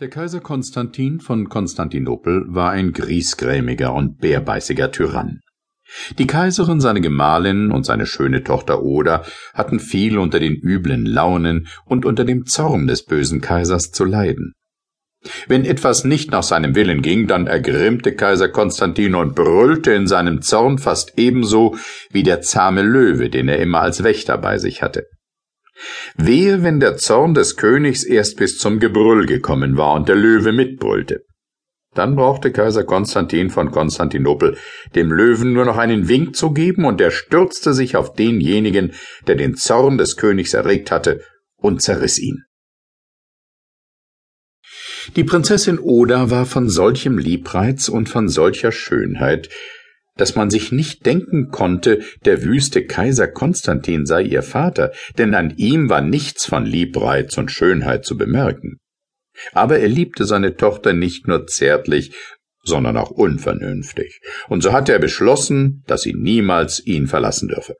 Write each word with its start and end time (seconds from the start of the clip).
Der 0.00 0.08
Kaiser 0.08 0.40
Konstantin 0.40 1.20
von 1.20 1.50
Konstantinopel 1.50 2.46
war 2.48 2.70
ein 2.70 2.94
griesgrämiger 2.94 3.92
und 3.92 4.16
bärbeißiger 4.16 4.90
Tyrann. 4.90 5.40
Die 6.18 6.26
Kaiserin, 6.26 6.80
seine 6.80 7.02
Gemahlin 7.02 7.70
und 7.70 7.84
seine 7.84 8.06
schöne 8.06 8.42
Tochter 8.42 8.82
Oda 8.82 9.26
hatten 9.52 9.78
viel 9.78 10.16
unter 10.16 10.40
den 10.40 10.54
üblen 10.54 11.04
Launen 11.04 11.68
und 11.84 12.06
unter 12.06 12.24
dem 12.24 12.46
Zorn 12.46 12.86
des 12.86 13.04
bösen 13.04 13.42
Kaisers 13.42 13.90
zu 13.90 14.06
leiden. 14.06 14.54
Wenn 15.48 15.66
etwas 15.66 16.04
nicht 16.04 16.30
nach 16.30 16.44
seinem 16.44 16.74
Willen 16.74 17.02
ging, 17.02 17.26
dann 17.26 17.46
ergrimmte 17.46 18.14
Kaiser 18.14 18.48
Konstantin 18.48 19.14
und 19.14 19.34
brüllte 19.34 19.92
in 19.92 20.06
seinem 20.06 20.40
Zorn 20.40 20.78
fast 20.78 21.18
ebenso 21.18 21.76
wie 22.10 22.22
der 22.22 22.40
zahme 22.40 22.80
Löwe, 22.80 23.28
den 23.28 23.48
er 23.48 23.58
immer 23.58 23.82
als 23.82 24.02
Wächter 24.02 24.38
bei 24.38 24.56
sich 24.56 24.82
hatte. 24.82 25.08
Wehe, 26.16 26.62
wenn 26.62 26.80
der 26.80 26.96
Zorn 26.96 27.34
des 27.34 27.56
Königs 27.56 28.04
erst 28.04 28.36
bis 28.36 28.58
zum 28.58 28.80
Gebrüll 28.80 29.26
gekommen 29.26 29.76
war 29.76 29.94
und 29.94 30.08
der 30.08 30.16
Löwe 30.16 30.52
mitbrüllte. 30.52 31.24
Dann 31.94 32.14
brauchte 32.14 32.52
Kaiser 32.52 32.84
Konstantin 32.84 33.50
von 33.50 33.72
Konstantinopel 33.72 34.56
dem 34.94 35.10
Löwen 35.10 35.52
nur 35.52 35.64
noch 35.64 35.76
einen 35.76 36.08
Wink 36.08 36.36
zu 36.36 36.52
geben, 36.52 36.84
und 36.84 37.00
er 37.00 37.10
stürzte 37.10 37.74
sich 37.74 37.96
auf 37.96 38.14
denjenigen, 38.14 38.92
der 39.26 39.34
den 39.34 39.56
Zorn 39.56 39.98
des 39.98 40.16
Königs 40.16 40.54
erregt 40.54 40.90
hatte, 40.90 41.20
und 41.56 41.82
zerriss 41.82 42.18
ihn. 42.18 42.44
Die 45.16 45.24
Prinzessin 45.24 45.78
Oda 45.80 46.30
war 46.30 46.46
von 46.46 46.68
solchem 46.68 47.18
Liebreiz 47.18 47.88
und 47.88 48.08
von 48.08 48.28
solcher 48.28 48.70
Schönheit, 48.70 49.48
dass 50.20 50.36
man 50.36 50.50
sich 50.50 50.70
nicht 50.70 51.06
denken 51.06 51.50
konnte, 51.50 52.00
der 52.24 52.44
wüste 52.44 52.84
Kaiser 52.84 53.26
Konstantin 53.26 54.04
sei 54.04 54.22
ihr 54.22 54.42
Vater, 54.42 54.92
denn 55.16 55.34
an 55.34 55.54
ihm 55.56 55.88
war 55.88 56.02
nichts 56.02 56.44
von 56.44 56.66
Liebreiz 56.66 57.38
und 57.38 57.50
Schönheit 57.50 58.04
zu 58.04 58.18
bemerken. 58.18 58.78
Aber 59.52 59.78
er 59.78 59.88
liebte 59.88 60.26
seine 60.26 60.56
Tochter 60.56 60.92
nicht 60.92 61.26
nur 61.26 61.46
zärtlich, 61.46 62.14
sondern 62.62 62.98
auch 62.98 63.10
unvernünftig, 63.10 64.20
und 64.48 64.62
so 64.62 64.72
hatte 64.72 64.92
er 64.92 64.98
beschlossen, 64.98 65.82
dass 65.86 66.02
sie 66.02 66.12
niemals 66.12 66.84
ihn 66.84 67.06
verlassen 67.06 67.48
dürfe. 67.48 67.76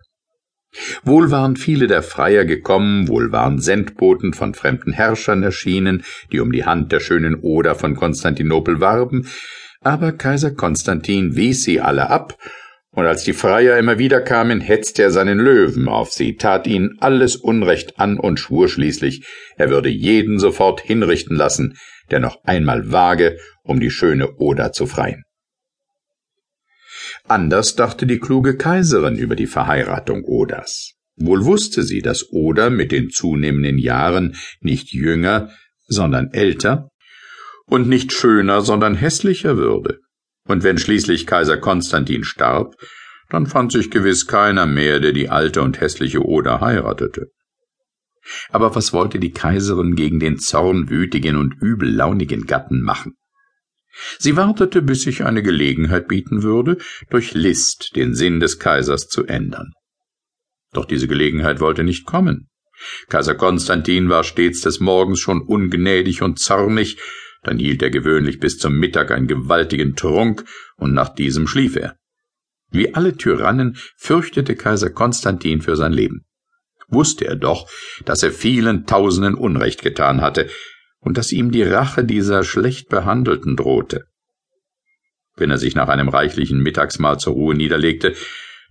Wohl 1.02 1.30
waren 1.30 1.56
viele 1.56 1.88
der 1.88 2.02
Freier 2.02 2.44
gekommen, 2.44 3.08
wohl 3.08 3.32
waren 3.32 3.58
Sendboten 3.58 4.32
von 4.32 4.54
fremden 4.54 4.92
Herrschern 4.92 5.42
erschienen, 5.42 6.04
die 6.32 6.40
um 6.40 6.52
die 6.52 6.64
Hand 6.64 6.92
der 6.92 7.00
schönen 7.00 7.34
Oder 7.34 7.74
von 7.74 7.96
Konstantinopel 7.96 8.80
warben, 8.80 9.26
aber 9.80 10.12
Kaiser 10.12 10.52
Konstantin 10.52 11.36
wies 11.36 11.64
sie 11.64 11.80
alle 11.80 12.10
ab, 12.10 12.36
und 12.92 13.06
als 13.06 13.22
die 13.22 13.32
Freier 13.32 13.78
immer 13.78 13.98
wieder 13.98 14.20
kamen, 14.20 14.60
hetzte 14.60 15.04
er 15.04 15.10
seinen 15.12 15.38
Löwen 15.38 15.88
auf 15.88 16.10
sie, 16.10 16.34
tat 16.36 16.66
ihnen 16.66 16.98
alles 16.98 17.36
Unrecht 17.36 18.00
an 18.00 18.18
und 18.18 18.40
schwur 18.40 18.68
schließlich, 18.68 19.24
er 19.56 19.70
würde 19.70 19.88
jeden 19.88 20.40
sofort 20.40 20.80
hinrichten 20.80 21.36
lassen, 21.36 21.78
der 22.10 22.18
noch 22.18 22.42
einmal 22.42 22.90
wage, 22.90 23.38
um 23.62 23.78
die 23.78 23.90
schöne 23.90 24.36
Oda 24.38 24.72
zu 24.72 24.86
freien. 24.86 25.22
Anders 27.28 27.76
dachte 27.76 28.06
die 28.06 28.18
kluge 28.18 28.56
Kaiserin 28.56 29.16
über 29.16 29.36
die 29.36 29.46
Verheiratung 29.46 30.24
Odas. 30.24 30.94
Wohl 31.16 31.44
wusste 31.44 31.84
sie, 31.84 32.02
dass 32.02 32.32
Oda 32.32 32.70
mit 32.70 32.90
den 32.90 33.10
zunehmenden 33.10 33.78
Jahren 33.78 34.36
nicht 34.60 34.92
jünger, 34.92 35.50
sondern 35.86 36.32
älter 36.32 36.89
und 37.70 37.88
nicht 37.88 38.12
schöner, 38.12 38.60
sondern 38.60 38.94
hässlicher 38.94 39.56
würde. 39.56 40.00
Und 40.46 40.64
wenn 40.64 40.78
schließlich 40.78 41.26
Kaiser 41.26 41.56
Konstantin 41.56 42.24
starb, 42.24 42.74
dann 43.28 43.46
fand 43.46 43.72
sich 43.72 43.90
gewiss 43.90 44.26
keiner 44.26 44.66
mehr, 44.66 44.98
der 44.98 45.12
die 45.12 45.28
alte 45.28 45.62
und 45.62 45.80
hässliche 45.80 46.24
Oder 46.24 46.60
heiratete. 46.60 47.28
Aber 48.50 48.74
was 48.74 48.92
wollte 48.92 49.18
die 49.18 49.30
Kaiserin 49.30 49.94
gegen 49.94 50.20
den 50.20 50.38
zornwütigen 50.38 51.36
und 51.36 51.54
übellaunigen 51.60 52.46
Gatten 52.46 52.82
machen? 52.82 53.14
Sie 54.18 54.36
wartete, 54.36 54.82
bis 54.82 55.02
sich 55.02 55.24
eine 55.24 55.42
Gelegenheit 55.42 56.08
bieten 56.08 56.42
würde, 56.42 56.78
durch 57.08 57.34
List 57.34 57.92
den 57.96 58.14
Sinn 58.14 58.40
des 58.40 58.58
Kaisers 58.58 59.08
zu 59.08 59.26
ändern. 59.26 59.72
Doch 60.72 60.84
diese 60.84 61.08
Gelegenheit 61.08 61.60
wollte 61.60 61.82
nicht 61.82 62.06
kommen. 62.06 62.48
Kaiser 63.08 63.34
Konstantin 63.34 64.08
war 64.08 64.24
stets 64.24 64.60
des 64.62 64.80
Morgens 64.80 65.20
schon 65.20 65.42
ungnädig 65.42 66.22
und 66.22 66.38
zornig, 66.38 66.98
dann 67.42 67.58
hielt 67.58 67.82
er 67.82 67.90
gewöhnlich 67.90 68.38
bis 68.38 68.58
zum 68.58 68.74
Mittag 68.74 69.10
einen 69.10 69.26
gewaltigen 69.26 69.96
Trunk, 69.96 70.44
und 70.76 70.92
nach 70.92 71.08
diesem 71.08 71.46
schlief 71.46 71.76
er. 71.76 71.96
Wie 72.70 72.94
alle 72.94 73.16
Tyrannen 73.16 73.76
fürchtete 73.96 74.54
Kaiser 74.54 74.90
Konstantin 74.90 75.60
für 75.60 75.76
sein 75.76 75.92
Leben. 75.92 76.24
Wusste 76.88 77.26
er 77.26 77.36
doch, 77.36 77.68
dass 78.04 78.22
er 78.22 78.32
vielen 78.32 78.86
Tausenden 78.86 79.34
Unrecht 79.34 79.82
getan 79.82 80.20
hatte 80.20 80.48
und 81.00 81.16
dass 81.16 81.32
ihm 81.32 81.50
die 81.50 81.62
Rache 81.62 82.04
dieser 82.04 82.44
schlecht 82.44 82.88
Behandelten 82.88 83.56
drohte. 83.56 84.04
Wenn 85.36 85.50
er 85.50 85.58
sich 85.58 85.74
nach 85.74 85.88
einem 85.88 86.08
reichlichen 86.08 86.60
Mittagsmahl 86.60 87.18
zur 87.18 87.34
Ruhe 87.34 87.54
niederlegte, 87.54 88.14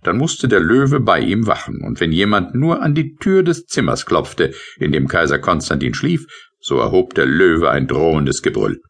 dann 0.02 0.16
musste 0.16 0.48
der 0.48 0.60
Löwe 0.60 1.00
bei 1.00 1.20
ihm 1.20 1.46
wachen, 1.46 1.82
und 1.82 2.00
wenn 2.00 2.12
jemand 2.12 2.54
nur 2.54 2.80
an 2.80 2.94
die 2.94 3.16
Tür 3.16 3.42
des 3.42 3.66
Zimmers 3.66 4.06
klopfte, 4.06 4.54
in 4.78 4.92
dem 4.92 5.08
Kaiser 5.08 5.38
Konstantin 5.38 5.94
schlief, 5.94 6.26
so 6.60 6.78
erhob 6.78 7.14
der 7.14 7.26
Löwe 7.26 7.70
ein 7.70 7.86
drohendes 7.86 8.42
Gebrüll. 8.42 8.80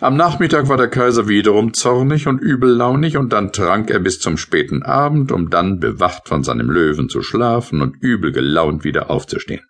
Am 0.00 0.16
Nachmittag 0.16 0.68
war 0.68 0.76
der 0.76 0.88
Kaiser 0.88 1.28
wiederum 1.28 1.72
zornig 1.74 2.26
und 2.26 2.40
übellaunig, 2.40 3.16
und 3.16 3.32
dann 3.32 3.52
trank 3.52 3.90
er 3.90 4.00
bis 4.00 4.20
zum 4.20 4.36
späten 4.36 4.82
Abend, 4.82 5.32
um 5.32 5.50
dann 5.50 5.78
bewacht 5.78 6.28
von 6.28 6.42
seinem 6.42 6.70
Löwen 6.70 7.08
zu 7.08 7.22
schlafen 7.22 7.80
und 7.80 7.96
übel 8.00 8.32
gelaunt 8.32 8.84
wieder 8.84 9.10
aufzustehen. 9.10 9.64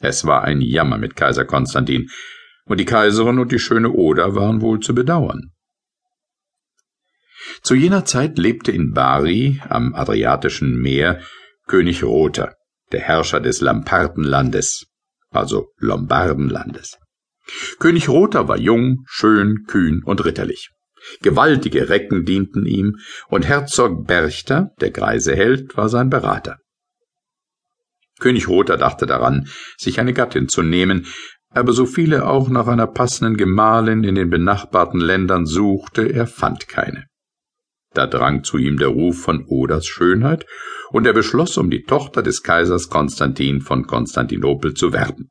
Es 0.00 0.26
war 0.26 0.42
ein 0.42 0.60
Jammer 0.60 0.98
mit 0.98 1.16
Kaiser 1.16 1.44
Konstantin, 1.44 2.08
und 2.66 2.78
die 2.78 2.84
Kaiserin 2.84 3.38
und 3.38 3.52
die 3.52 3.58
schöne 3.58 3.90
Oda 3.90 4.34
waren 4.34 4.60
wohl 4.60 4.80
zu 4.80 4.94
bedauern. 4.94 5.52
Zu 7.62 7.74
jener 7.74 8.04
Zeit 8.04 8.38
lebte 8.38 8.72
in 8.72 8.92
Bari 8.92 9.62
am 9.68 9.94
Adriatischen 9.94 10.80
Meer 10.80 11.20
König 11.66 12.02
Rother, 12.02 12.54
der 12.92 13.00
Herrscher 13.00 13.40
des 13.40 13.60
Lampartenlandes, 13.60 14.86
also 15.36 15.68
Lombardenlandes. 15.78 16.98
König 17.78 18.08
Rother 18.08 18.48
war 18.48 18.58
jung, 18.58 19.04
schön, 19.06 19.64
kühn 19.66 20.02
und 20.04 20.24
ritterlich. 20.24 20.70
Gewaltige 21.22 21.88
Recken 21.88 22.24
dienten 22.24 22.66
ihm, 22.66 22.96
und 23.28 23.46
Herzog 23.46 24.06
Berchter, 24.06 24.70
der 24.80 24.90
greise 24.90 25.36
Held, 25.36 25.76
war 25.76 25.88
sein 25.88 26.10
Berater. 26.10 26.58
König 28.18 28.48
Rother 28.48 28.76
dachte 28.76 29.06
daran, 29.06 29.48
sich 29.76 30.00
eine 30.00 30.14
Gattin 30.14 30.48
zu 30.48 30.62
nehmen, 30.62 31.06
aber 31.50 31.72
so 31.72 31.86
viele 31.86 32.26
auch 32.26 32.48
nach 32.48 32.66
einer 32.66 32.86
passenden 32.86 33.36
Gemahlin 33.36 34.04
in 34.04 34.14
den 34.14 34.30
benachbarten 34.30 35.00
Ländern 35.00 35.46
suchte, 35.46 36.02
er 36.02 36.26
fand 36.26 36.66
keine. 36.66 37.06
Da 37.96 38.06
drang 38.06 38.44
zu 38.44 38.58
ihm 38.58 38.76
der 38.76 38.88
Ruf 38.88 39.22
von 39.22 39.46
Odas 39.46 39.86
Schönheit, 39.86 40.44
und 40.90 41.06
er 41.06 41.14
beschloss, 41.14 41.56
um 41.56 41.70
die 41.70 41.82
Tochter 41.82 42.22
des 42.22 42.42
Kaisers 42.42 42.90
Konstantin 42.90 43.62
von 43.62 43.86
Konstantinopel 43.86 44.74
zu 44.74 44.92
werben. 44.92 45.30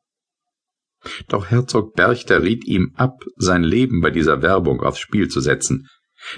Doch 1.28 1.46
Herzog 1.46 1.94
Berchter 1.94 2.42
riet 2.42 2.66
ihm 2.66 2.90
ab, 2.96 3.20
sein 3.36 3.62
Leben 3.62 4.00
bei 4.00 4.10
dieser 4.10 4.42
Werbung 4.42 4.80
aufs 4.82 4.98
Spiel 4.98 5.28
zu 5.28 5.40
setzen. 5.40 5.86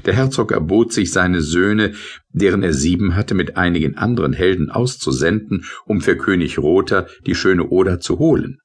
Der 0.05 0.13
Herzog 0.13 0.53
erbot 0.53 0.93
sich 0.93 1.13
seine 1.13 1.41
Söhne, 1.41 1.95
deren 2.29 2.63
er 2.63 2.75
sieben 2.75 3.17
hatte, 3.17 3.35
mit 3.35 3.57
einigen 3.57 3.97
anderen 3.97 4.35
Helden 4.35 4.71
auszusenden, 4.71 5.65
um 5.87 6.03
für 6.03 6.19
König 6.19 6.59
Rother 6.59 7.09
die 7.27 7.35
schöne 7.35 7.71
Oda 7.71 8.01
zu 8.01 8.19
holen. 8.19 8.59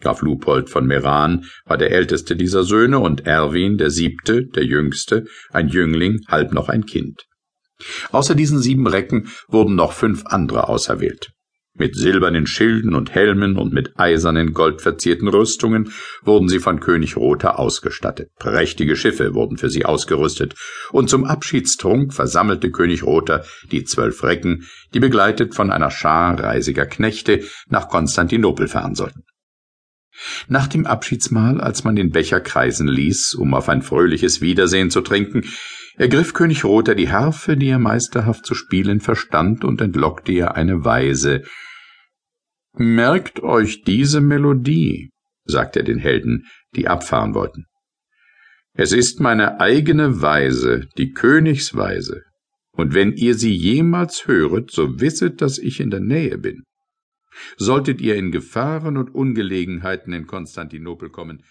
Graf 0.00 0.22
Lupold 0.22 0.70
von 0.70 0.86
Meran 0.86 1.44
war 1.64 1.78
der 1.78 1.92
älteste 1.92 2.36
dieser 2.36 2.64
Söhne 2.64 2.98
und 2.98 3.26
Erwin, 3.26 3.78
der 3.78 3.90
siebte, 3.90 4.44
der 4.46 4.64
jüngste, 4.64 5.24
ein 5.50 5.68
Jüngling, 5.68 6.20
halb 6.28 6.52
noch 6.52 6.68
ein 6.68 6.84
Kind. 6.86 7.26
Außer 8.12 8.34
diesen 8.34 8.60
sieben 8.60 8.86
Recken 8.86 9.28
wurden 9.48 9.74
noch 9.74 9.92
fünf 9.92 10.26
andere 10.26 10.68
auserwählt. 10.68 11.32
Mit 11.76 11.96
silbernen 11.96 12.46
Schilden 12.46 12.94
und 12.94 13.16
Helmen 13.16 13.56
und 13.58 13.72
mit 13.72 13.98
eisernen, 13.98 14.52
goldverzierten 14.52 15.26
Rüstungen 15.26 15.92
wurden 16.22 16.48
sie 16.48 16.60
von 16.60 16.78
König 16.78 17.16
Rother 17.16 17.58
ausgestattet. 17.58 18.28
Prächtige 18.38 18.94
Schiffe 18.94 19.34
wurden 19.34 19.56
für 19.56 19.68
sie 19.68 19.84
ausgerüstet, 19.84 20.54
und 20.92 21.10
zum 21.10 21.24
Abschiedstrunk 21.24 22.14
versammelte 22.14 22.70
König 22.70 23.02
Rother 23.02 23.44
die 23.72 23.82
zwölf 23.82 24.22
Recken, 24.22 24.68
die 24.94 25.00
begleitet 25.00 25.56
von 25.56 25.72
einer 25.72 25.90
Schar 25.90 26.38
reisiger 26.38 26.86
Knechte 26.86 27.42
nach 27.66 27.88
Konstantinopel 27.88 28.68
fahren 28.68 28.94
sollten. 28.94 29.24
Nach 30.48 30.68
dem 30.68 30.86
Abschiedsmahl, 30.86 31.60
als 31.60 31.84
man 31.84 31.96
den 31.96 32.10
Becher 32.10 32.40
kreisen 32.40 32.86
ließ, 32.86 33.34
um 33.34 33.54
auf 33.54 33.68
ein 33.68 33.82
fröhliches 33.82 34.40
Wiedersehen 34.40 34.90
zu 34.90 35.00
trinken, 35.00 35.44
ergriff 35.96 36.32
König 36.32 36.64
Rother 36.64 36.94
die 36.94 37.10
Harfe, 37.10 37.56
die 37.56 37.68
er 37.68 37.78
meisterhaft 37.78 38.46
zu 38.46 38.54
spielen 38.54 39.00
verstand, 39.00 39.64
und 39.64 39.80
entlockte 39.80 40.32
ihr 40.32 40.54
eine 40.54 40.84
Weise. 40.84 41.42
Merkt 42.76 43.42
euch 43.42 43.82
diese 43.82 44.20
Melodie, 44.20 45.10
sagte 45.44 45.80
er 45.80 45.84
den 45.84 45.98
Helden, 45.98 46.46
die 46.74 46.88
abfahren 46.88 47.34
wollten. 47.34 47.66
Es 48.72 48.92
ist 48.92 49.20
meine 49.20 49.60
eigene 49.60 50.20
Weise, 50.20 50.88
die 50.98 51.12
Königsweise, 51.12 52.22
und 52.72 52.92
wenn 52.92 53.12
ihr 53.12 53.34
sie 53.34 53.54
jemals 53.54 54.26
höret, 54.26 54.72
so 54.72 55.00
wisset, 55.00 55.40
dass 55.40 55.58
ich 55.58 55.78
in 55.78 55.90
der 55.90 56.00
Nähe 56.00 56.38
bin. 56.38 56.64
Solltet 57.56 58.00
ihr 58.00 58.16
in 58.16 58.32
Gefahren 58.32 58.96
und 58.96 59.14
Ungelegenheiten 59.14 60.12
in 60.12 60.26
Konstantinopel 60.26 61.10
kommen, 61.10 61.42